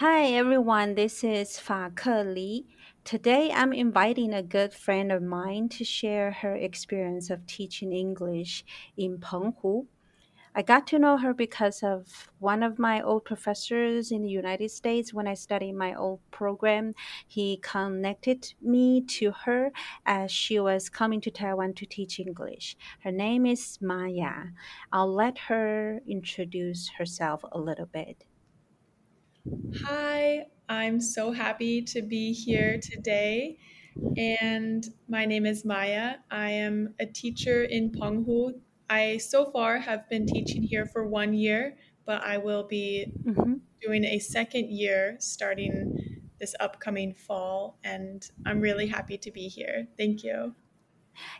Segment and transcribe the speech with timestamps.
[0.00, 2.64] Hi everyone, this is Fa Ke Li.
[3.04, 8.64] Today I'm inviting a good friend of mine to share her experience of teaching English
[8.96, 9.84] in Penghu.
[10.54, 14.70] I got to know her because of one of my old professors in the United
[14.70, 16.94] States when I studied my old program.
[17.28, 19.70] He connected me to her
[20.06, 22.74] as she was coming to Taiwan to teach English.
[23.04, 24.56] Her name is Maya.
[24.90, 28.24] I'll let her introduce herself a little bit.
[29.84, 33.58] Hi, I'm so happy to be here today.
[34.16, 36.16] And my name is Maya.
[36.30, 38.60] I am a teacher in Penghu.
[38.88, 43.60] I so far have been teaching here for one year, but I will be hmm
[43.82, 45.92] doing a second year starting
[46.38, 47.78] this upcoming fall.
[47.84, 49.88] And I'm really happy to be here.
[49.96, 50.54] Thank you.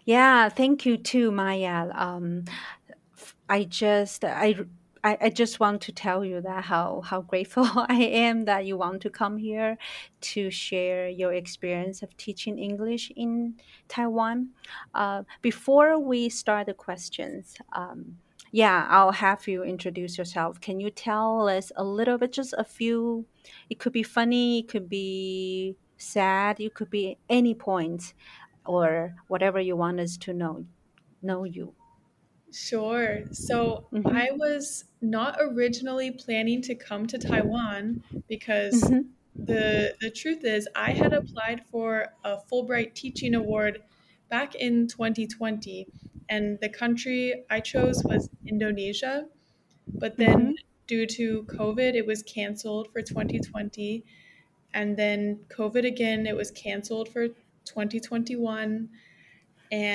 [0.04, 1.90] Yeah, thank you too, Maya.
[1.94, 2.44] Um,
[3.48, 4.56] I just I,
[5.02, 8.76] I I just want to tell you that how how grateful I am that you
[8.76, 9.78] want to come here
[10.32, 13.54] to share your experience of teaching English in
[13.88, 14.50] Taiwan.
[14.94, 18.18] Uh, before we start the questions, um,
[18.52, 20.60] yeah, I'll have you introduce yourself.
[20.60, 23.26] Can you tell us a little bit, just a few?
[23.68, 28.14] It could be funny, it could be sad, it could be any point
[28.66, 30.66] or whatever you want us to know
[31.22, 31.74] know you.
[32.52, 33.24] Sure.
[33.32, 40.10] So hmm I was not originally planning to come to Taiwan because hmm the the
[40.10, 43.82] truth is I had applied for a Fulbright Teaching Award
[44.28, 45.88] back in 2020
[46.28, 49.28] and the country I chose was Indonesia,
[49.98, 54.04] but then hmm due to COVID it was canceled for 2020
[54.74, 57.28] and then COVID again it was canceled for
[57.64, 58.90] 2021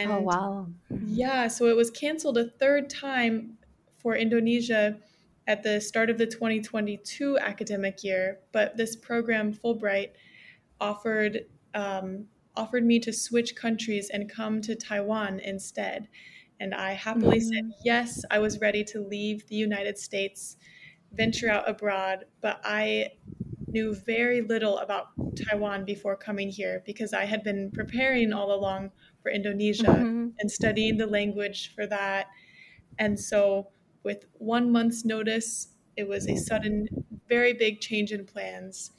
[0.04, 0.68] Oh wow.
[0.90, 3.58] yeah, so it was canceled a third time
[3.98, 5.00] for Indonesia
[5.48, 10.12] at the start of the 2022 academic year, but this program, Fulbright,
[10.82, 16.08] offered um, offered me to switch countries and come to Taiwan instead.
[16.60, 18.24] And I happily said hmm yes.
[18.32, 20.58] I was ready to leave the United States,
[21.12, 23.12] venture out abroad, but I
[23.76, 28.92] knew very little about Taiwan before coming here because I had been preparing all along
[29.22, 32.28] for Indonesia hmm and studying the language for that.
[32.98, 33.72] And so,
[34.04, 36.88] with one month's notice, it was a sudden,
[37.28, 38.92] very big change in plans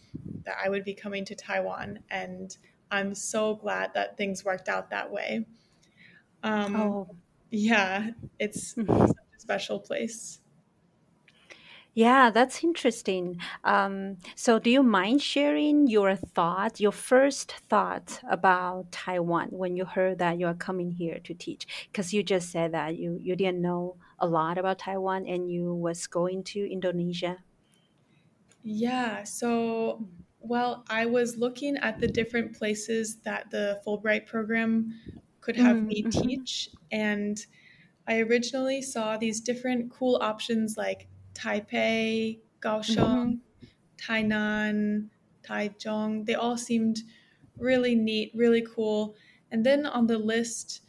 [0.44, 2.04] that I would be coming to Taiwan.
[2.10, 2.56] And
[2.90, 5.46] I'm so glad that things worked out that way.
[6.42, 7.16] Um, Oh.
[7.50, 9.06] yeah, it's mhm.
[9.06, 10.40] such a special place.
[11.96, 13.40] Yeah, that's interesting.
[13.64, 19.84] Um, so, do you mind sharing your thought, your first thought about Taiwan when you
[19.86, 21.88] heard that you are coming here to teach?
[21.90, 25.74] Because you just said that you you didn't know a lot about Taiwan and you
[25.74, 27.38] was going to Indonesia.
[28.62, 30.08] Yeah, so,
[30.40, 35.00] well, I was looking at the different places that the Fulbright program
[35.40, 36.10] could have me Mm-hmm.
[36.10, 37.38] teach, and
[38.06, 43.36] I originally saw these different cool options like Taipei, Kaohsiung, Mm-hmm.
[43.98, 45.10] Tainan,
[45.42, 46.26] Taichung.
[46.26, 47.00] They all seemed
[47.58, 49.16] really neat, really cool.
[49.50, 50.82] And then on the list,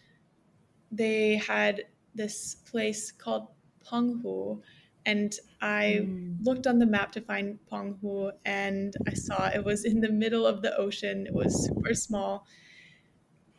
[0.92, 3.48] they had this place called
[3.86, 4.62] Penghu,
[5.06, 6.10] and I
[6.40, 10.46] looked on the map to find Penghu, and I saw it was in the middle
[10.46, 11.28] of the ocean.
[11.28, 12.46] It was super small,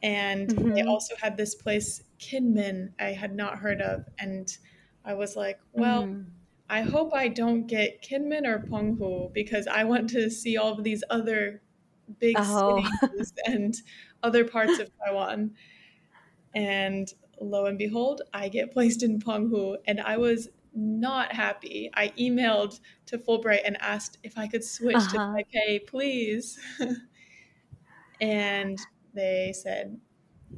[0.02, 0.88] and they Mm-hmm.
[0.88, 4.56] also had this place Kinmen I had not heard of, and
[5.04, 6.37] I was like, well, Mm-hmm.
[6.70, 10.84] I hope I don't get Kinmen or Penghu because I want to see all of
[10.84, 11.62] these other
[12.20, 12.86] big oh.
[13.00, 13.74] cities and
[14.22, 15.52] other parts of Taiwan.
[16.54, 21.90] And lo and behold, I get placed in Penghu, and I was not happy.
[21.94, 25.36] I emailed to Fulbright and asked if I could switch uh-huh.
[25.36, 26.58] to Taipei, please.
[28.20, 28.78] and
[29.14, 29.98] they said,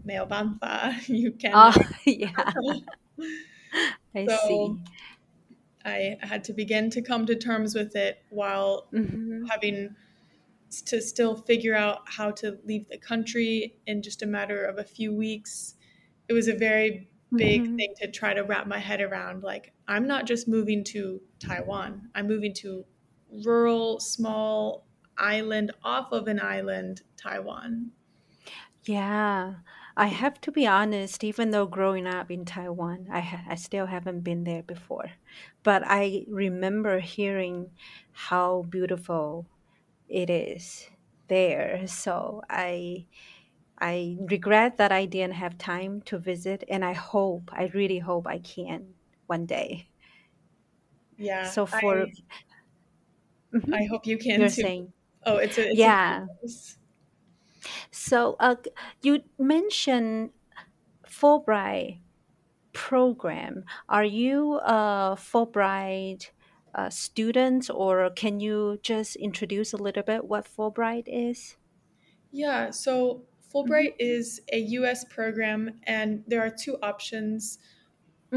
[0.04, 2.30] "Meo banfa, you can." Oh, yeah,
[4.14, 4.92] I so see.
[5.84, 9.96] I had to begin to come to terms with it while Mhm, having
[10.86, 14.84] to still figure out how to leave the country in just a matter of a
[14.84, 15.76] few weeks.
[16.28, 17.78] It was a very big mhm.
[17.78, 19.42] thing to try to wrap my head around.
[19.42, 22.86] Like, I'm not just moving to Taiwan, I'm moving to
[23.44, 24.86] rural, small
[25.18, 27.92] island off of an island, Taiwan.
[28.84, 29.56] Yeah,
[29.96, 33.86] I have to be honest, even though growing up in Taiwan, I ha I still
[33.86, 35.12] haven't been there before.
[35.62, 37.72] But I remember hearing
[38.12, 39.48] how beautiful
[40.08, 40.90] it is
[41.28, 41.86] there.
[41.88, 43.06] So I
[43.78, 48.26] I regret that I didn't have time to visit, and I hope, I really hope
[48.28, 48.96] I can
[49.26, 49.88] one day.
[51.16, 52.12] Yeah, So for I
[53.52, 53.72] Mhm.
[53.72, 54.62] I hope you can You're too.
[54.62, 54.92] saying,
[55.26, 56.28] Oh, it's a it's yeah.
[56.40, 56.78] course.
[57.90, 58.56] So, uh,
[59.02, 60.32] you mentioned
[61.06, 62.00] Fulbright
[62.72, 63.64] program.
[63.88, 66.30] Are you a Fulbright
[66.74, 71.56] uh, student, or can you just introduce a little bit what Fulbright is?
[72.30, 73.26] Yeah, so
[73.64, 73.80] Mm-hmm.
[73.80, 77.58] Fulbright is a US program, and there are two options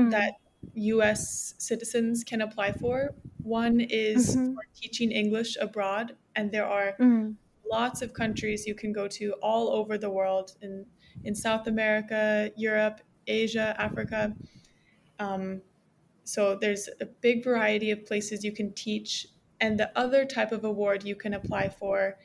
[0.09, 0.33] that Mm,
[0.75, 3.15] US citizens can apply for.
[3.44, 4.53] One is Mm-hmm.
[4.53, 9.33] for teaching English abroad, and there are Mm, lots of countries you can go to
[9.41, 10.88] all over the world in,
[11.24, 14.36] in South America, Europe, Asia, Africa.
[15.20, 15.62] Um,
[16.24, 19.28] so there's a big variety of places you can teach.
[19.62, 22.18] And the other type of award you can apply for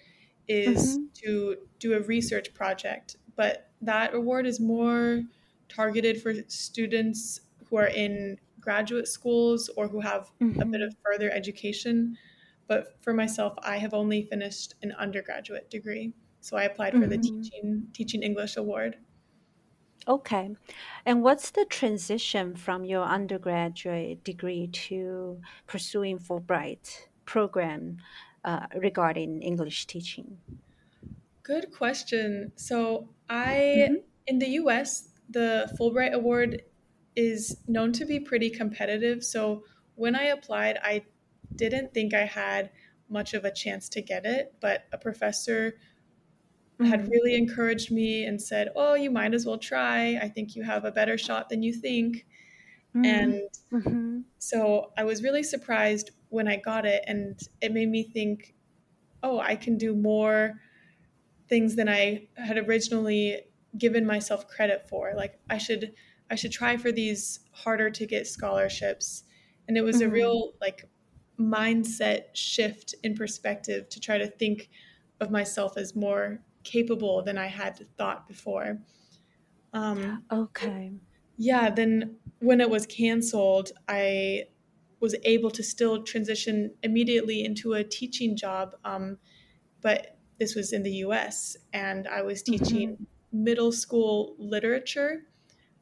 [0.49, 1.05] is Mm-hmm.
[1.25, 3.17] to do a research project.
[3.37, 5.23] But that award is more
[5.69, 10.83] targeted for students who are in graduate schools or who have a bit Mm-hmm.
[10.83, 12.17] of further education.
[12.67, 16.13] But for myself, I have only finished an undergraduate degree.
[16.41, 17.41] So I applied for the Mm-hmm.
[17.43, 18.97] teaching teaching English award.
[20.09, 20.57] Okay.
[21.05, 27.99] And what's the transition from your undergraduate degree to pursuing Fulbright program
[28.45, 30.39] uh, regarding English teaching?
[31.43, 32.53] Good question.
[32.57, 33.95] So I Mm-hmm.
[34.27, 36.63] in the US, the Fulbright award
[37.17, 39.25] is known to be pretty competitive.
[39.25, 39.65] So
[39.95, 41.05] when I applied, I
[41.55, 42.71] didn't think I had
[43.09, 45.79] much of a chance to get it, but a professor
[46.83, 47.11] had Mm-hmm.
[47.11, 50.17] really encouraged me and said, "Oh, you might as well try.
[50.19, 52.27] I think you have a better shot than you think."
[53.05, 53.35] And
[53.73, 54.21] Mm-hmm.
[54.39, 58.55] so I was really surprised when I got it and it made me think,
[59.23, 60.61] "Oh, I can do more
[61.49, 63.43] things than I had originally
[63.77, 65.15] given myself credit for.
[65.17, 65.95] Like I should
[66.31, 69.25] I should try for these harder to get scholarships."
[69.69, 70.09] And it was a Mm-hmm.
[70.11, 70.91] real like
[71.39, 74.71] mindset shift in perspective to try to think
[75.21, 78.83] of myself as more capable than I had thought before.
[79.73, 81.01] Um, Okay.
[81.37, 84.47] yeah, then when it was canceled, I
[85.01, 88.75] was able to still transition immediately into a teaching job.
[88.85, 89.19] Um,
[89.83, 92.79] but this was in the US, and I was Mm-hmm.
[92.79, 92.99] teaching
[93.33, 95.25] middle school literature.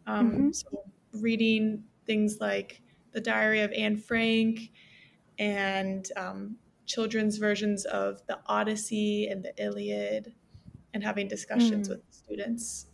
[0.07, 0.51] Um, Mm-hmm.
[0.53, 2.83] so reading things like
[3.13, 4.73] The Diary of Anne Frank
[5.39, 10.35] and um, children's versions of the Odyssey and the Iliad,
[10.97, 11.91] and having discussions Mm.
[11.91, 12.89] with students.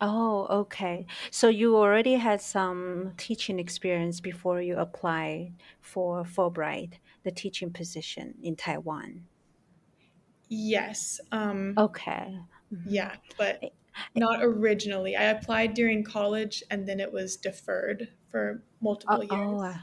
[0.00, 1.06] Oh, okay.
[1.30, 6.94] So you already had some teaching experience before you applied for Fulbright,
[7.24, 9.28] the teaching position in Taiwan.
[10.48, 12.44] Yes, um, Okay.
[12.70, 13.66] hmm yeah, but
[14.14, 15.16] not originally.
[15.16, 18.64] I applied during college and then it was deferred for
[19.08, 19.62] Oh, multiple oh, years.
[19.62, 19.78] uh,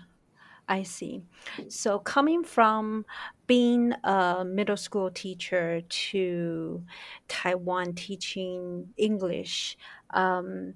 [0.67, 1.23] I see.
[1.67, 3.05] So coming from
[3.47, 6.85] being a middle school teacher to
[7.27, 9.77] Taiwan teaching English,
[10.11, 10.75] um,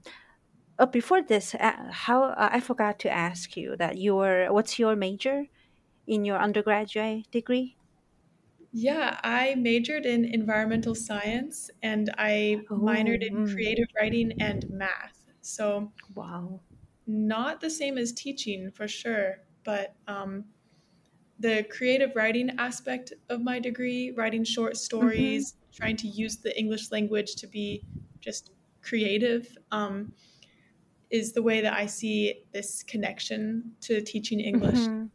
[0.79, 4.95] uh, before this, uh, how uh, I forgot to ask you that your what's your
[4.95, 5.45] major
[6.07, 7.77] in your undergraduate degree?
[8.71, 14.67] Yeah, I majored in environmental science and I minored Oh, in mm, creative writing and
[14.69, 15.27] math.
[15.41, 16.61] So, wow.
[17.05, 20.45] not the same as teaching for sure, but um,
[21.37, 26.57] the creative writing aspect of my degree, writing short Mm-hmm, stories, trying to use the
[26.57, 27.85] English language to be
[28.19, 28.51] just
[28.81, 30.11] creative, um,
[31.11, 34.89] is the way that I see this connection to teaching English.
[34.89, 35.05] mm-hmm.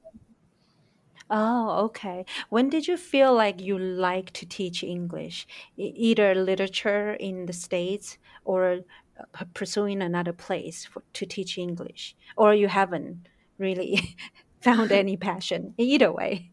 [1.31, 2.25] Oh, okay.
[2.51, 5.47] When did you feel like you like to teach English?
[5.77, 8.81] Either literature in the States or
[9.19, 12.17] uh, pursuing another place for, to teach English?
[12.37, 13.29] Or you haven't
[13.59, 14.17] really
[14.65, 15.75] found any passion?
[15.79, 16.53] Either way.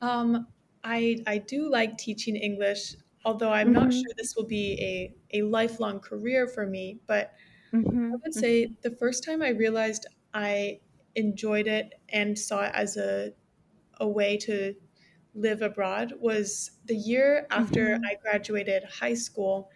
[0.00, 0.48] Um,
[0.84, 2.94] I I do like teaching English,
[3.24, 4.78] although I'm not Mm-hmm, sure this will be
[5.32, 7.00] a, a lifelong career for me.
[7.06, 7.34] But
[7.72, 10.80] mm-hmm, I would mm-hmm, say the first time I realized I
[11.16, 13.34] enjoyed it and saw it as a,
[14.00, 14.76] a way to
[15.34, 19.70] live abroad was the year after mm-hmm, I graduated high school.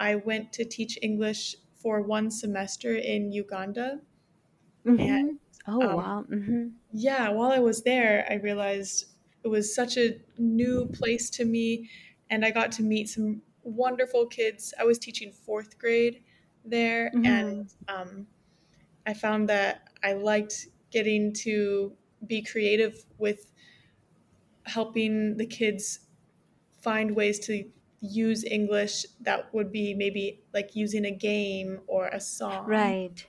[0.00, 4.02] I went to teach English for one semester in Uganda.
[4.86, 5.36] Mm-hmm.
[5.66, 6.24] Oh, um, wow.
[6.30, 9.06] Mm-hmm, yeah, while I was there, I realized
[9.44, 11.90] it was such a new place to me,
[12.30, 14.72] and I got to meet some wonderful kids.
[14.78, 16.22] I was teaching fourth grade
[16.64, 17.94] there, and mm-hmm.
[17.94, 18.26] um,
[19.06, 21.92] I found that I liked getting to
[22.26, 23.52] be creative with
[24.64, 26.00] helping the kids
[26.80, 27.64] find ways to
[28.00, 32.66] use English that would be maybe like using a game or a song.
[32.66, 33.26] Right.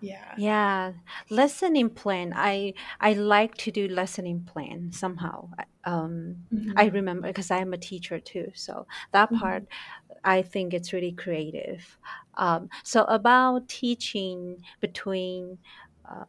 [0.00, 0.38] Yeah.
[0.38, 0.92] Yeah,
[1.30, 2.32] lessoning plan.
[2.36, 5.50] I I like to do lessoning plan somehow.
[5.58, 6.88] I- Um, I Mhm.
[6.88, 9.32] remember because I'm a teacher too, so that Mhm.
[9.32, 9.64] part
[10.24, 11.98] I think it's really creative.
[12.34, 15.58] Um, so about teaching between
[16.04, 16.26] uh,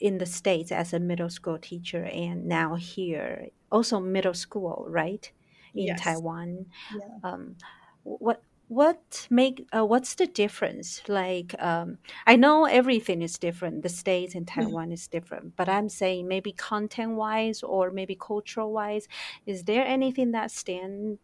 [0.00, 5.32] in the States as a middle school teacher and now here, also middle school, right?
[5.76, 5.96] In Yes.
[5.96, 6.66] Taiwan.
[6.88, 7.18] Yeah.
[7.22, 7.56] Um,
[8.04, 11.02] what what make uh, what's the difference?
[11.08, 13.82] Like um, I know everything is different.
[13.82, 18.72] The States and Taiwan is different, but I'm saying maybe content wise or maybe cultural
[18.72, 19.06] wise,
[19.46, 21.18] is there anything that stand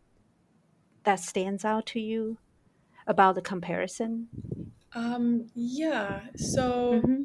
[1.05, 2.39] that stands out to you
[3.07, 4.29] about the comparison?
[4.95, 6.21] Um, yeah.
[6.37, 7.23] So Mm-hmm.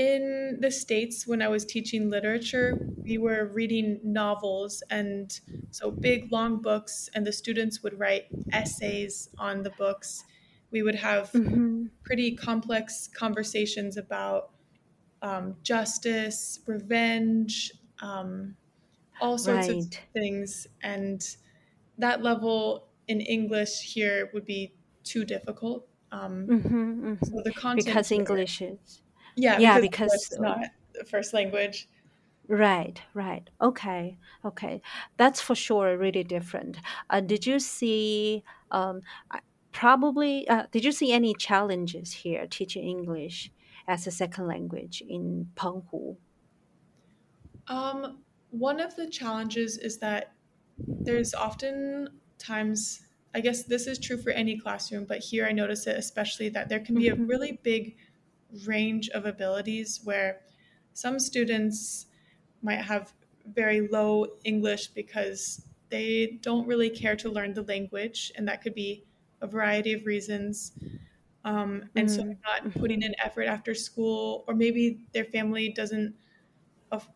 [0.00, 2.68] In the States, when I was teaching literature,
[3.04, 5.26] we were reading novels and
[5.70, 10.24] so big, long books, and the students would write essays on the books.
[10.70, 11.86] We would have Mm-hmm.
[12.04, 14.52] pretty complex conversations about
[15.22, 18.56] um, justice, revenge, um,
[19.20, 19.76] all sorts of
[20.14, 20.66] things.
[20.82, 21.22] And
[21.98, 25.88] that level in English here would be too difficult.
[26.12, 27.42] Um, Mm-hmm, mm-hmm.
[27.44, 29.02] the content Because English is
[29.36, 30.58] yeah, yeah, because because uh, not
[30.94, 31.88] the first language.
[32.48, 33.48] right, right.
[33.60, 34.82] Okay, okay.
[35.16, 36.78] That's for sure really different.
[37.08, 39.02] Uh, did you see um
[39.72, 43.52] probably uh, did you see any challenges here teaching English
[43.86, 46.18] as a second language in Penghu?
[47.68, 50.34] Um, one of the challenges is that
[51.04, 55.86] there's often times, I guess this is true for any classroom, but here I notice
[55.86, 57.96] it especially that there can be a Mm-hmm, really big
[58.66, 60.42] range of abilities where
[60.94, 62.06] some students
[62.62, 63.14] might have
[63.46, 68.74] very low English because they don't really care to learn the language, and that could
[68.74, 69.04] be
[69.40, 70.72] a variety of reasons.
[71.44, 76.16] Um, and so they're not putting in effort after school, or maybe their family doesn't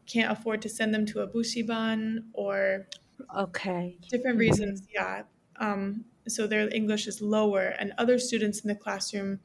[0.06, 2.88] can't afford to send them to a bushiban, or
[3.34, 3.98] Okay.
[4.08, 4.86] different Mm-hmm, reasons.
[4.92, 5.24] Yeah.
[5.56, 9.40] Um, so their English is lower, and other students in the classroom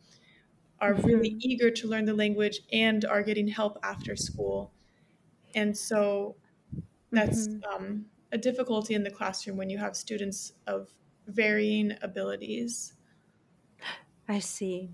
[0.81, 4.71] are really mm-hmm, eager to learn the language and are getting help after school.
[5.55, 6.35] And so
[7.11, 7.83] that's mm-hmm.
[7.83, 10.89] um, a difficulty in the classroom when you have students of
[11.27, 12.93] varying abilities.
[14.27, 14.91] I see.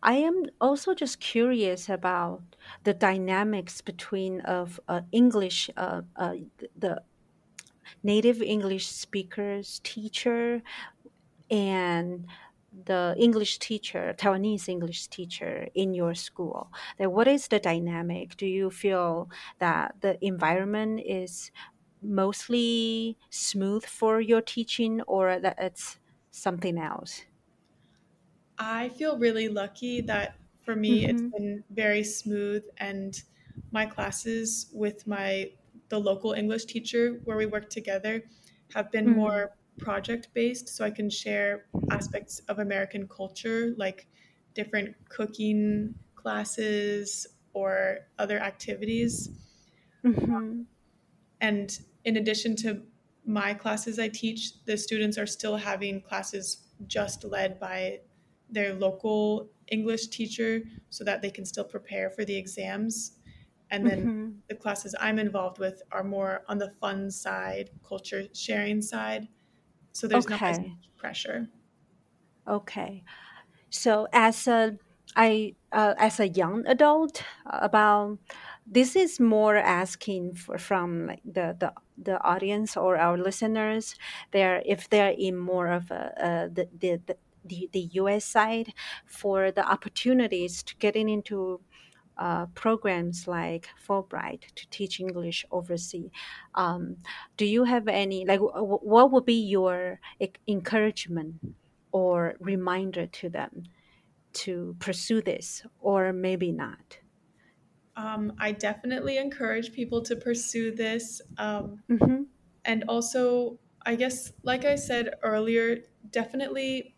[0.00, 2.42] I am also just curious about
[2.84, 6.34] the dynamics between of uh, English, uh, uh,
[6.78, 7.02] the
[8.04, 10.62] native English speakers teacher
[11.50, 12.26] and
[12.84, 16.70] the English teacher, Taiwanese English teacher in your school.
[16.98, 18.36] Then what is the dynamic?
[18.36, 21.50] Do you feel that the environment is
[22.02, 25.98] mostly smooth for your teaching or that it's
[26.30, 27.22] something else?
[28.58, 31.28] I feel really lucky that for me it's Mm-hmm.
[31.32, 33.22] been very smooth and
[33.70, 35.52] my classes with my
[35.88, 38.24] the local English teacher where we work together
[38.74, 44.06] have been Mm, more project based so I can share aspects of American culture like
[44.54, 49.30] different cooking classes or other activities
[50.04, 50.62] mm-hmm.
[51.40, 52.82] and in addition to
[53.26, 58.00] my classes I teach, the students are still having classes just led by
[58.48, 63.12] their local English teacher so that they can still prepare for the exams.
[63.72, 64.30] And then Mm-hmm.
[64.48, 69.26] the classes I'm involved with are more on the fun side, culture sharing side.
[69.96, 70.66] So there's not as Okay.
[70.66, 71.48] much pressure.
[72.48, 73.02] Okay.
[73.70, 74.78] So as a
[75.16, 78.18] I uh, as a young adult uh, about
[78.66, 83.94] this is more asking for, from like the, the the audience or our listeners
[84.32, 88.74] they're if they're in more of a, the, the the the the US side
[89.06, 91.62] for the opportunities to getting into
[92.16, 96.10] uh, programs like Fulbright to teach English overseas.
[96.54, 97.02] Um,
[97.36, 101.40] do you have any like wh- what would be your e- encouragement
[101.92, 103.64] or reminder to them
[104.34, 106.98] to pursue this or maybe not?
[107.96, 111.22] Um, I definitely encourage people to pursue this.
[111.38, 112.22] Um, Mm-hmm,
[112.64, 115.78] and also, I guess, like I said earlier,
[116.10, 116.96] definitely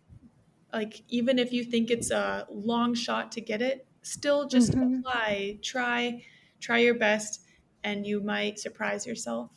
[0.73, 5.01] like even if you think it's a long shot to get it still just mm-hmm.
[5.01, 6.23] apply try
[6.61, 7.43] try your best
[7.85, 9.51] and you might surprise yourself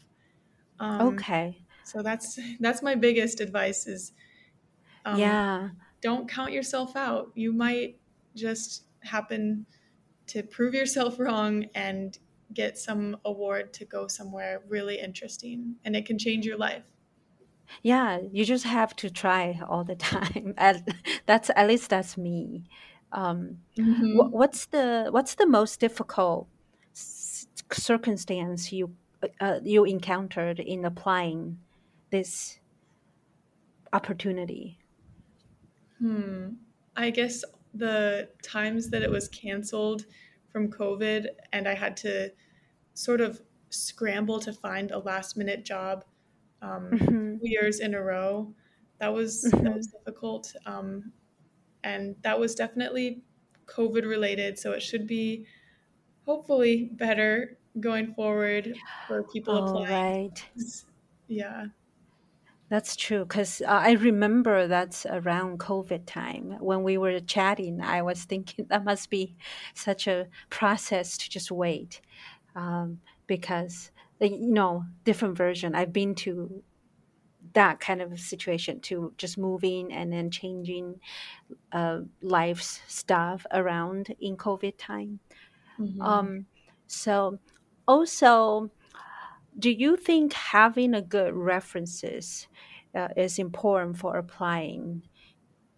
[0.79, 1.57] um, Okay.
[1.83, 4.13] so that's that's my biggest advice is
[5.05, 5.69] um, Yeah.
[6.01, 7.99] don't count yourself out you might
[8.35, 9.65] just happen
[10.27, 12.17] to prove yourself wrong and
[12.53, 16.83] get some award to go somewhere really interesting and it can change your life
[17.83, 18.19] Yeah.
[18.31, 20.53] You just have to try all the time.
[20.57, 20.83] At,
[21.25, 22.65] that's at least that's me.
[23.11, 23.63] Um,
[24.11, 26.49] what, hmm what's the what's the most difficult
[26.95, 28.97] s- circumstance you
[29.39, 31.63] uh, you encountered in applying
[32.11, 32.59] this
[33.93, 34.81] opportunity?
[35.99, 36.53] Hmm.
[36.95, 40.05] I guess the times that it was canceled
[40.49, 42.33] from COVID and I had to
[42.93, 46.05] sort of scramble to find a last minute job
[46.61, 48.55] um, hmm two years in a row.
[48.99, 51.13] That was that was difficult, um,
[51.83, 53.23] and that was definitely
[53.67, 54.59] COVID related.
[54.59, 55.47] So it should be
[56.25, 59.91] hopefully better going forward for people All applying.
[59.91, 60.49] right.
[61.27, 61.67] Yeah.
[62.69, 67.81] That's true because uh, I remember that's around COVID time when we were chatting.
[67.81, 69.35] I was thinking that must be
[69.73, 71.99] such a process to just wait
[72.55, 75.75] um, because uh, you know different version.
[75.75, 76.63] I've been to
[77.53, 80.99] that kind of situation to just moving and then changing
[81.71, 85.19] uh, life's stuff around in COVID time.
[85.77, 86.47] hmm Um,
[86.87, 87.39] so
[87.87, 88.71] also
[89.57, 92.47] do you think having a good references
[92.95, 95.03] uh, is important for applying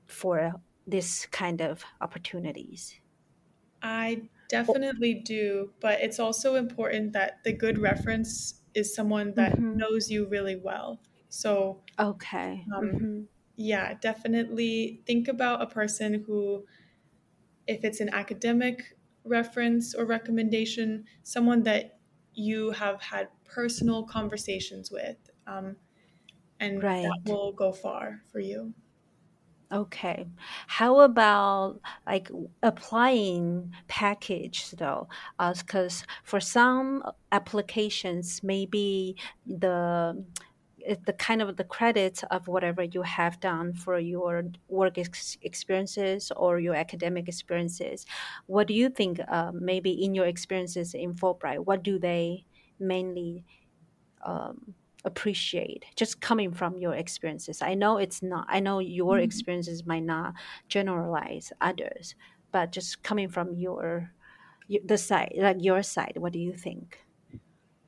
[0.08, 0.53] for
[0.88, 3.01] this kind of opportunities?
[3.82, 9.74] I definitely do, but it's also important that the good reference is someone that hmm
[9.74, 11.01] knows you really well.
[11.34, 12.68] So, Okay.
[12.75, 13.24] um, hmm
[13.58, 16.68] yeah, definitely think about a person who,
[17.68, 22.00] if it's an academic reference or recommendation, someone that
[22.34, 25.78] you have had personal conversations with, um,
[26.60, 28.74] and that will go far for you.
[29.72, 30.30] Okay.
[30.68, 32.30] How about like
[32.62, 35.08] applying package though?
[35.40, 39.16] Because for some applications, maybe
[39.48, 40.24] the
[41.06, 46.32] the kind of the credit of whatever you have done for your work ex- experiences
[46.36, 48.06] or your academic experiences.
[48.48, 49.20] What do you think?
[49.28, 52.46] Uh, maybe in your experiences in Fulbright, what do they
[52.80, 53.46] mainly
[54.25, 54.75] um,
[55.06, 59.24] appreciate just coming from your experiences i know it's not i know your Mhm.
[59.24, 60.34] experiences might not
[60.69, 62.15] generalize others
[62.52, 64.12] but just coming from your,
[64.67, 67.03] your the side like your side what do you think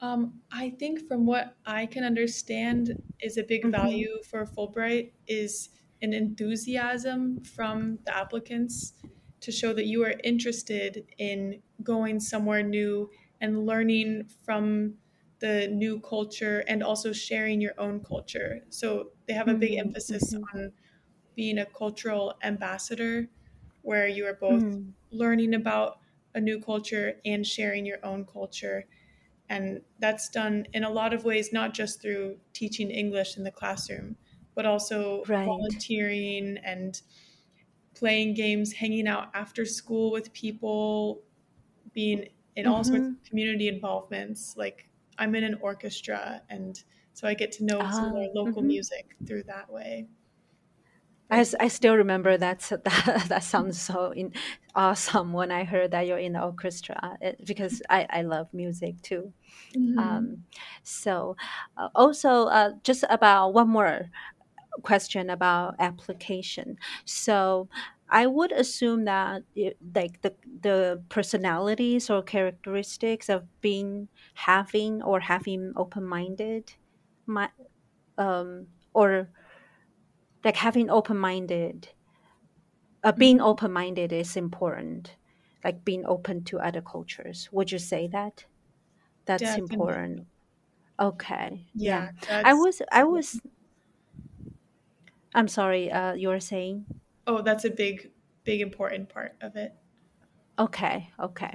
[0.01, 3.71] Um, I think from what I can understand is a big mm-hmm.
[3.71, 5.69] value for Fulbright is
[6.01, 8.93] an enthusiasm from the applicants
[9.41, 13.10] to show that you are interested in going somewhere new
[13.41, 14.95] and learning from
[15.39, 18.62] the new culture and also sharing your own culture.
[18.69, 20.43] So they have a big emphasis Mm-hmm.
[20.53, 20.71] on
[21.36, 23.29] being a cultural ambassador
[23.81, 24.89] where you are both Mm-hmm.
[25.12, 25.99] learning about
[26.34, 28.86] a new culture and sharing your own culture
[29.49, 33.51] and that's done in a lot of ways, not just through teaching English in the
[33.51, 34.15] classroom,
[34.55, 37.01] but also right volunteering and
[37.93, 41.21] playing games, hanging out after school with people,
[41.93, 43.12] being in all sorts mm-hmm.
[43.12, 44.55] of community involvements.
[44.58, 46.81] Like I'm in an orchestra, and
[47.13, 48.67] so I get to know some of ah our local mm-hmm.
[48.67, 50.08] music through that way.
[51.29, 54.33] I, I still remember that that that sounds so in,
[54.75, 59.01] awesome when I heard that you're in the orchestra it, because I, I love music
[59.01, 59.33] too.
[59.75, 59.97] Mhm.
[59.97, 60.45] Um,
[60.83, 61.38] so
[61.77, 64.09] uh, also uh, just about one more
[64.83, 66.77] question about application.
[67.05, 67.69] So
[68.09, 75.19] I would assume that it, like the the personalities or characteristics of being having or
[75.21, 76.73] having open minded,
[77.27, 77.49] my
[78.17, 79.29] um or
[80.45, 81.89] like having open minded,
[83.03, 83.45] uh, being Mhm.
[83.45, 85.15] open minded is important.
[85.63, 87.49] Like being open to other cultures.
[87.51, 88.45] Would you say that
[89.25, 90.27] that's definitely, important?
[90.99, 92.10] Okay, yeah.
[92.29, 92.43] yeah.
[92.43, 93.41] I was I was
[95.34, 96.86] I'm sorry, uh you were saying?
[97.27, 98.12] oh, that's a big,
[98.43, 99.75] big important part of it.
[100.58, 101.53] Okay, okay.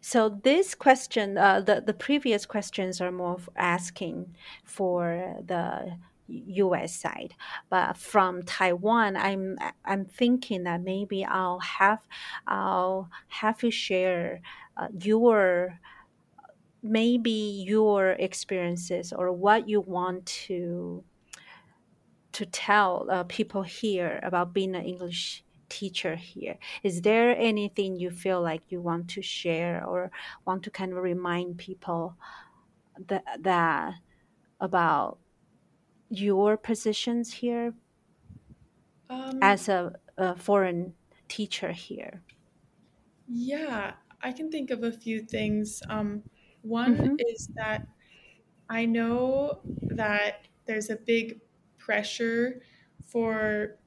[0.00, 6.94] So this question, uh, the the previous questions are more asking for the U.S.
[6.94, 7.34] side,
[7.70, 12.06] but from Taiwan, I'm I'm thinking that maybe I'll have
[12.46, 14.40] I'll have you share
[14.76, 15.80] uh, your
[16.82, 21.04] maybe your experiences or what you want to
[22.32, 26.58] to tell uh, people here about being an English teacher here.
[26.82, 30.10] Is there anything you feel like you want to share or
[30.44, 32.14] want to kind of remind people
[33.08, 33.94] that, that
[34.60, 35.18] about
[36.08, 37.74] your positions here
[39.08, 40.94] Um, as a, a foreign
[41.28, 42.22] teacher here?
[43.28, 45.82] Yeah, I can think of a few things.
[45.88, 46.24] Um,
[46.62, 47.16] one Mm-hmm.
[47.18, 47.86] is that
[48.68, 51.40] I know that there's a big
[51.78, 52.62] pressure
[53.04, 53.78] for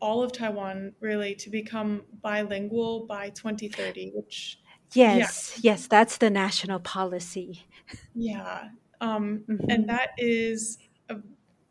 [0.00, 4.60] all of Taiwan really to become bilingual by 2030, which
[4.94, 5.72] yes, yeah.
[5.72, 7.66] yes, that's the national policy.
[8.14, 8.70] Yeah.
[9.00, 9.70] Um, mm-hmm.
[9.70, 10.78] And that is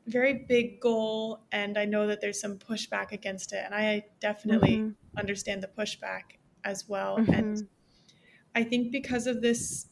[0.08, 1.42] very big goal.
[1.52, 3.64] And I know that there's some pushback against it.
[3.66, 5.18] And I definitely mm-hmm.
[5.18, 7.18] understand the pushback as well.
[7.18, 7.34] Mm-hmm.
[7.34, 7.68] And
[8.54, 9.88] I think because of this,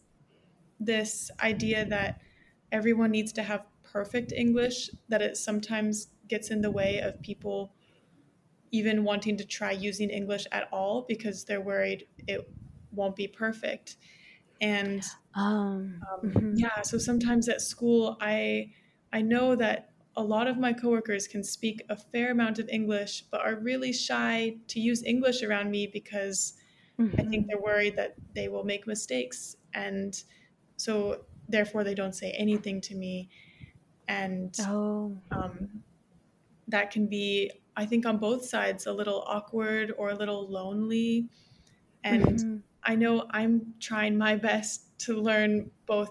[0.79, 2.21] this idea that
[2.71, 7.73] everyone needs to have perfect English, that it sometimes gets in the way of people
[8.71, 12.49] even wanting to try using English at all because they're worried it
[12.91, 13.97] won't be perfect.
[14.61, 15.03] And
[15.35, 16.53] um, um, mm-hmm.
[16.55, 18.71] yeah, so sometimes at school, I
[19.11, 23.25] I know that a lot of my coworkers can speak a fair amount of English,
[23.31, 26.53] but are really shy to use English around me because
[26.99, 27.19] mm-hmm.
[27.19, 27.47] I think mm-hmm.
[27.47, 30.21] they're worried that they will make mistakes, and
[30.77, 33.29] so therefore they don't say anything to me,
[34.07, 35.17] and oh.
[35.31, 35.69] um,
[36.67, 41.27] that can be I think on both sides a little awkward or a little lonely.
[42.03, 42.57] And mm-hmm.
[42.83, 46.09] I know I'm trying my best to learn both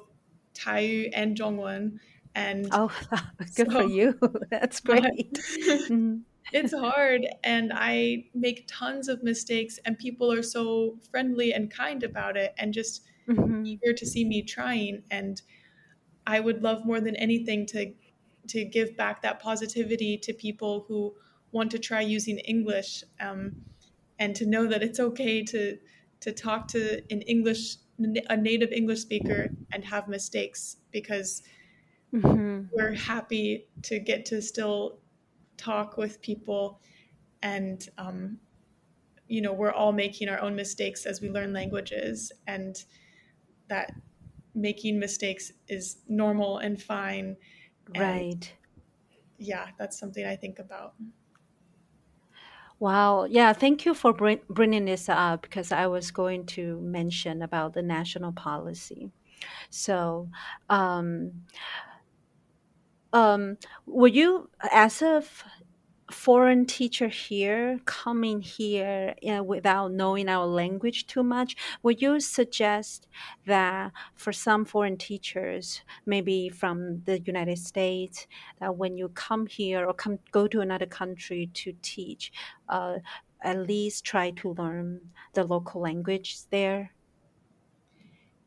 [0.54, 1.98] Taiyu and Zhongwen.
[2.34, 2.90] And oh,
[3.56, 4.18] good so, for you.
[4.50, 5.32] That's great.
[5.34, 6.18] mm-hmm.
[6.52, 12.02] It's hard, and I make tons of mistakes, and people are so friendly and kind
[12.02, 13.64] about it, and just mm-hmm.
[13.64, 15.02] eager to see me trying.
[15.10, 15.40] And
[16.26, 17.92] I would love more than anything to
[18.48, 21.14] to give back that positivity to people who
[21.52, 23.52] want to try using English um,
[24.18, 25.78] and to know that it's okay to
[26.20, 27.76] to talk to an English
[28.30, 31.42] a native English speaker and have mistakes because
[32.14, 32.62] mm-hmm.
[32.72, 34.98] we're happy to get to still
[35.56, 36.80] talk with people
[37.42, 38.38] and um,
[39.28, 42.84] you know we're all making our own mistakes as we learn languages and
[43.68, 43.94] that
[44.54, 47.36] making mistakes is normal and fine
[47.96, 48.50] right and
[49.38, 50.94] yeah that's something i think about
[52.82, 53.26] Wow.
[53.30, 53.52] Yeah.
[53.52, 57.82] Thank you for bring, bringing this up because I was going to mention about the
[57.82, 59.12] national policy.
[59.70, 60.28] So,
[60.68, 61.30] um,
[63.12, 65.22] um, were you, as a
[66.10, 73.06] foreign teacher here coming here know, without knowing our language too much would you suggest
[73.46, 78.26] that for some foreign teachers maybe from the united states
[78.60, 82.30] that when you come here or come go to another country to teach
[82.68, 82.98] uh,
[83.40, 85.00] at least try to learn
[85.34, 86.92] the local language there?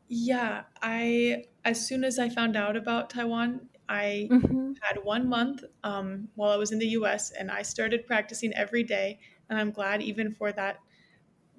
[0.08, 4.72] Yeah i as soon as i found out about taiwan I mm-hmm.
[4.82, 8.82] had one month um, while I was in the US and I started practicing every
[8.82, 9.18] day.
[9.48, 10.78] And I'm glad even for that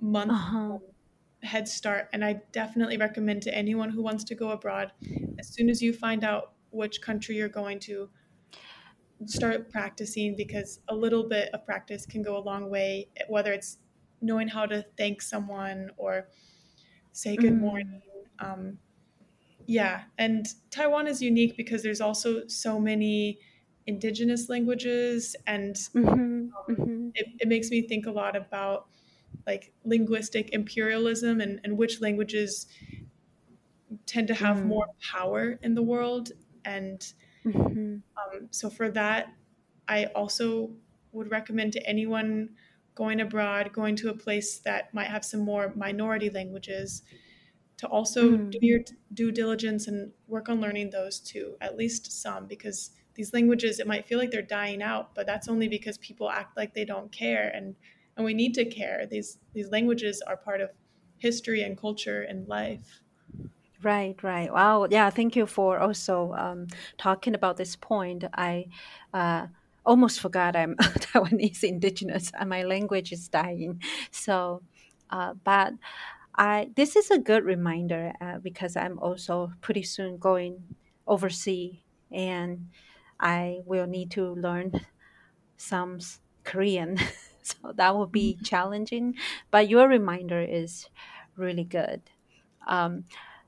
[0.02, 0.58] month uh-huh.
[0.58, 0.80] Um,
[1.44, 2.10] head start.
[2.13, 4.92] And I definitely recommend to anyone who wants to go abroad,
[5.40, 8.10] as soon as you find out which country you're going to,
[9.26, 13.80] start practicing because a little bit of practice can go a long way, whether it's
[14.22, 16.28] knowing how to thank someone or
[17.13, 17.62] say good mm.
[17.62, 18.02] morning.
[18.40, 18.78] Um,
[19.67, 23.39] yeah, and Taiwan is unique because there's also so many
[23.86, 27.10] indigenous languages, and mm-hmm, um, mm-hmm.
[27.13, 28.88] It, it makes me think a lot about
[29.45, 32.67] like linguistic imperialism and, and which languages
[34.06, 34.65] tend to have mm.
[34.65, 36.32] more power in the world.
[36.65, 36.99] And
[37.45, 37.95] mm-hmm.
[38.17, 39.34] um, so, for that,
[39.88, 40.71] I also
[41.12, 42.49] would recommend to anyone
[42.95, 47.03] going abroad, going to a place that might have some more minority languages,
[47.78, 48.52] to also mm.
[48.52, 48.80] do your
[49.13, 53.88] due diligence and work on learning those too, at least some, because these languages, it
[53.88, 57.12] might feel like they're dying out, but that's only because people act like they don't
[57.12, 57.50] care.
[57.54, 57.76] And,
[58.16, 59.08] and we need to care.
[59.10, 60.70] These, these languages are part of
[61.18, 63.02] history and culture and life.
[63.84, 64.52] Right, right.
[64.52, 64.88] Wow.
[64.90, 65.10] Yeah.
[65.10, 68.24] Thank you for also um, talking about this point.
[68.34, 68.66] I
[69.13, 69.48] uh,
[69.86, 73.82] almost forgot I'm Taiwanese indigenous and my language is dying.
[74.12, 74.62] So,
[75.12, 75.74] uh, but
[76.38, 80.62] I this is a good reminder uh, because I'm also pretty soon going
[81.08, 81.78] overseas
[82.12, 82.69] and
[83.19, 84.71] I will need to learn
[85.58, 86.00] some
[86.43, 86.97] Korean.
[87.41, 88.43] so that will be mm-hmm.
[88.43, 89.15] challenging.
[89.52, 90.89] But your reminder is
[91.36, 92.02] really good.
[92.67, 93.06] Um,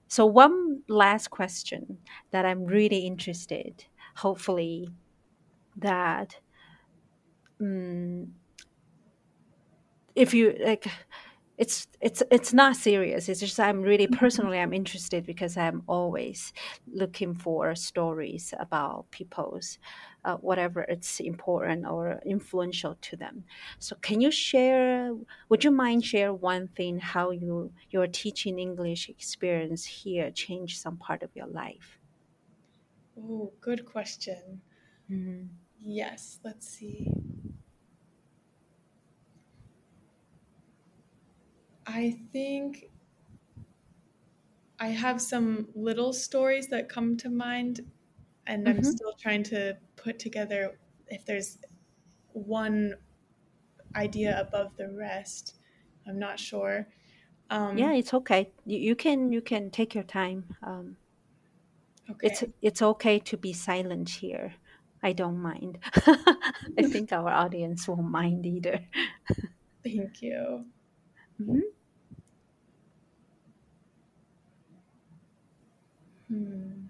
[0.07, 1.99] so one last question
[2.31, 4.89] that I'm really interested, hopefully,
[5.77, 6.35] that
[7.61, 8.33] um,
[10.15, 10.87] if you like
[11.59, 13.27] it's it's it's not serious.
[13.27, 14.15] It's just i'm really mm-hmm.
[14.23, 16.53] personally i'm interested because i'm always
[17.01, 19.77] looking for stories about people's
[20.23, 23.43] uh, whatever it's important or influential to them.
[23.79, 25.13] So can you share
[25.49, 30.95] would you mind share one thing how you your teaching english experience here changed some
[30.95, 31.99] part of your life?
[33.17, 34.61] Oh good question.
[35.11, 35.47] Mm-hmm.
[35.81, 37.11] yes let's see
[41.89, 42.89] I think
[44.79, 47.91] I have some little stories that come to mind,
[48.47, 51.59] and I'm hmm still trying to put together if there's
[52.33, 52.95] one
[53.95, 55.55] idea above the rest.
[56.07, 56.87] I'm not sure.
[57.71, 58.53] Yeah, Um, it's okay.
[58.65, 60.55] You, you can you can take your time.
[60.61, 60.97] Um,
[62.21, 64.55] it's okay, it's okay to be silent here.
[65.01, 65.79] I don't mind.
[66.77, 68.79] I think our audience won't mind either.
[69.83, 70.65] thank you.
[71.39, 71.78] Mhm.
[76.29, 76.87] Hmm.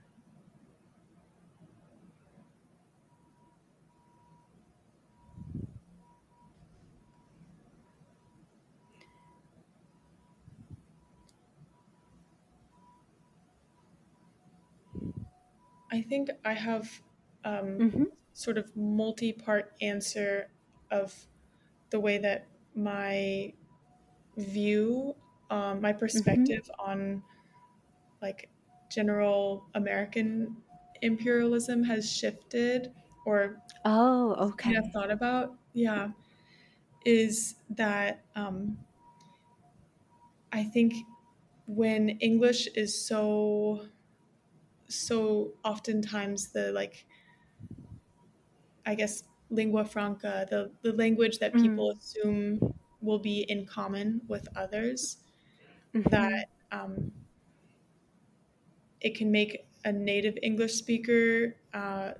[15.91, 17.01] I think I have
[17.43, 18.11] um, Mhm.
[18.33, 20.51] sort of multi-part answer
[20.91, 21.27] of
[21.91, 23.53] the way that my
[24.37, 25.15] view,
[25.49, 26.53] um, my Mhm.
[26.53, 27.23] perspective on
[28.21, 28.49] like
[28.89, 30.61] general American
[31.01, 32.93] imperialism has shifted
[33.25, 34.79] or Oh, okay.
[34.93, 35.57] thought about.
[35.73, 36.11] Yeah,
[37.05, 38.79] is that um,
[40.51, 40.93] I think
[41.67, 43.87] when English is so
[44.87, 47.05] so oftentimes the like
[48.85, 51.99] I guess lingua franca, the the language that people Mm.
[51.99, 52.59] assume
[53.01, 55.23] will be in common with others,
[55.93, 56.09] Mhm.
[56.11, 57.13] that um,
[59.01, 62.13] it can make a native English speaker uh,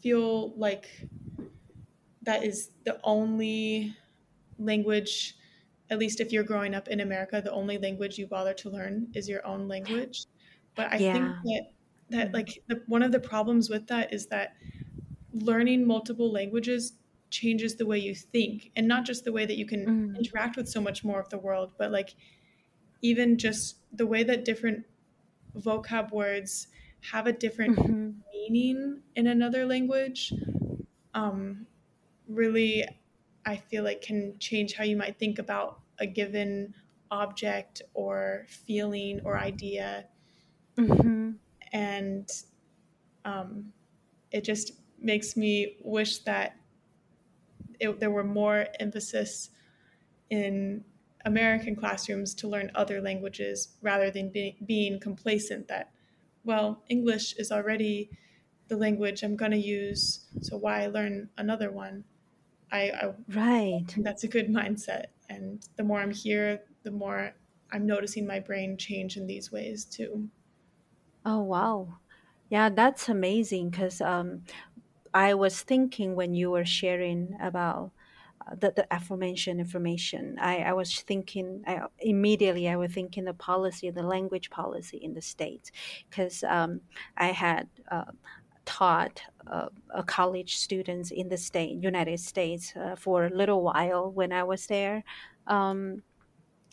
[0.00, 1.08] feel like
[2.22, 3.96] that is the only
[4.58, 5.36] language,
[5.90, 9.10] at least if you're growing up in America, the only language you bother to learn
[9.14, 10.26] is your own language.
[10.76, 11.64] But I think that
[12.10, 12.34] that Mm.
[12.34, 14.56] like the, one of the problems with that is that
[15.32, 16.94] learning multiple languages
[17.30, 20.14] changes the way you think and not just the way that you can Mm.
[20.18, 22.16] interact with so much more of the world but like
[23.02, 24.86] even just the way that different
[25.56, 26.68] vocab words
[27.12, 28.22] have a different Mhm.
[28.32, 30.34] meaning in another language
[31.14, 31.66] um,
[32.28, 32.84] really
[33.46, 36.74] i feel like can change how you might think about a given
[37.10, 40.08] object or feeling or idea
[40.76, 41.38] Mhm.
[41.72, 42.28] and
[43.24, 43.72] um,
[44.32, 46.56] it just makes me wish that
[47.78, 49.50] it, there were more emphasis
[50.30, 50.84] in
[51.24, 55.92] American classrooms to learn other languages rather than be, being complacent that,
[56.44, 58.10] well, English is already
[58.68, 62.04] the language I'm going to use, so why learn another one?
[62.72, 63.98] I, I Right.
[63.98, 65.06] that's a good mindset.
[65.28, 67.34] And the more I'm here, the more
[67.70, 70.30] I'm noticing my brain change in these ways too.
[71.24, 72.00] Oh, wow.
[72.48, 74.44] Yeah, that's amazing because um,
[75.14, 77.92] I was thinking when you were sharing about
[78.58, 83.90] the, the aforementioned information, I, I was thinking I, immediately, I was thinking the policy,
[83.90, 85.70] the language policy in the States,
[86.08, 86.80] because um,
[87.16, 88.04] I had uh,
[88.64, 89.68] taught uh,
[90.06, 94.66] college students in the state, United States, uh, for a little while when I was
[94.66, 95.04] there.
[95.46, 96.02] Um,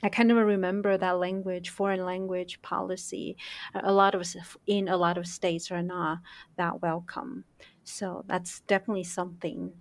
[0.03, 3.35] I kind of remember that language, foreign language policy.
[3.73, 4.27] A lot of
[4.67, 6.19] in a lot of states are not
[6.55, 7.45] that welcome.
[7.83, 9.73] So that's definitely something.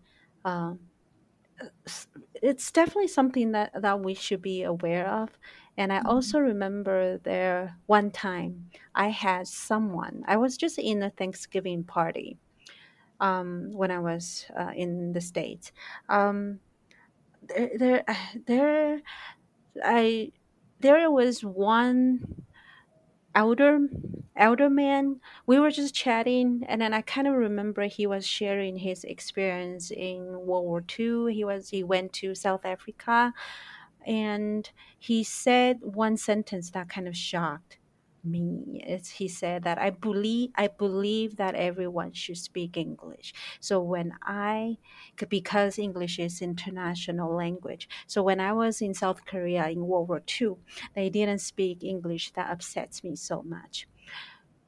[0.44, 0.78] Um,
[2.42, 5.38] it's definitely something that that we should be aware of.
[5.76, 6.06] And I Mhm.
[6.06, 10.22] also remember there one time I had someone.
[10.26, 12.38] I was just in a Thanksgiving party
[13.20, 15.72] um, when I was uh, in the states.
[16.08, 16.60] Um,
[17.42, 18.04] there, there,
[18.46, 19.02] there
[19.84, 20.32] I
[20.80, 22.46] there was one
[23.36, 23.80] elder
[24.36, 25.20] elder man.
[25.46, 29.90] We were just chatting, and then I kind of remember he was sharing his experience
[29.92, 31.26] in World War Two.
[31.26, 33.34] He was he went to South Africa,
[34.06, 37.78] and he said one sentence that kind of shocked
[38.26, 43.32] me it's, he said that i believe i believe that everyone should speak english.
[43.60, 44.78] So when i
[45.28, 50.22] because english is international language so when i was in south korea in world war
[50.40, 50.48] ii
[50.94, 53.88] they didn't speak english that upsets me so much.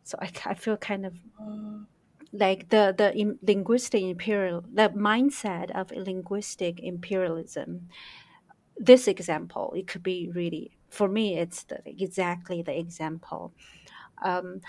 [0.05, 1.85] So i, I feel kind of Uh,
[2.33, 7.89] like the the linguistic imperial the mindset of linguistic imperialism
[8.77, 13.53] this example it could be really for me it's the, exactly the example.
[14.23, 14.61] Um,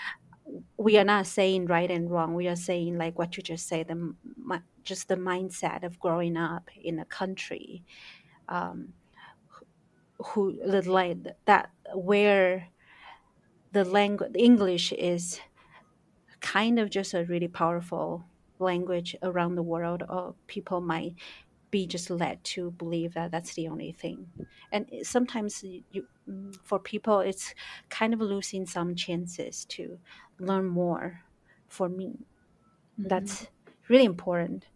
[0.76, 2.34] we are not saying right and wrong.
[2.34, 4.14] We are saying like what you just said the
[4.82, 7.84] just the mindset of growing up in a country
[8.48, 8.92] um,
[10.18, 12.68] who like that where
[13.72, 15.40] the language english is
[16.40, 18.24] kind of just a really powerful
[18.58, 21.14] language around the world or people might
[21.70, 24.32] be just led to believe that that's the only thing.
[24.72, 27.54] And sometimes you, mm, for people it's
[27.88, 30.00] kind of losing some chances to
[30.38, 31.22] learn more
[31.68, 32.26] for me.
[32.98, 33.08] Mhm.
[33.08, 33.48] that's
[33.88, 34.69] really important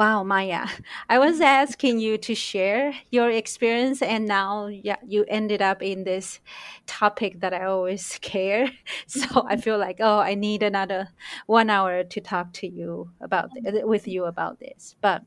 [0.00, 0.66] wow maya.
[1.10, 6.04] I was asking you to share your experience and now yeah you ended up in
[6.04, 6.40] this
[6.86, 8.70] topic that i always care.
[9.06, 11.08] So i feel like oh i need another
[11.46, 13.50] one hour to talk to you about
[13.92, 14.96] with you about this.
[15.02, 15.20] But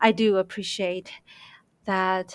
[0.00, 1.12] i do appreciate
[1.84, 2.34] that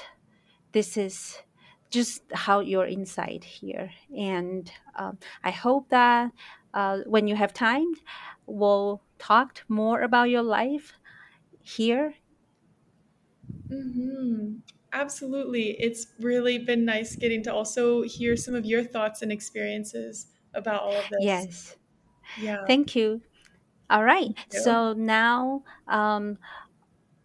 [0.74, 1.42] this is
[1.90, 3.90] just how your insight here.
[4.16, 6.32] And um, i hope that
[6.76, 7.92] uh, when you have time
[8.46, 10.94] we'll talk more about your life
[11.78, 12.16] here?
[13.70, 14.60] Mm-hmm.
[14.92, 15.80] Absolutely.
[15.80, 20.82] It's really been nice getting to also hear some of your thoughts and experiences about
[20.82, 21.20] all of this.
[21.22, 21.78] Yes.
[22.36, 22.68] Yeah.
[22.68, 23.22] Thank you.
[23.90, 24.32] All right.
[24.52, 24.60] You.
[24.62, 26.40] So now, um,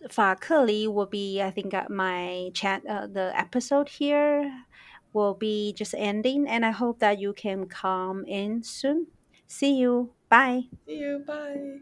[0.04, 4.66] FaKeLi will be, I think, uh, my chat, uh, the episode here
[5.12, 9.08] will be just ending, and I hope that you can come in soon.
[9.46, 10.14] See you.
[10.28, 10.64] Bye.
[10.86, 11.18] See you.
[11.26, 11.80] Bye.